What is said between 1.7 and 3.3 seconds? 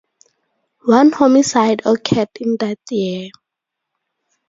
occurred in that year.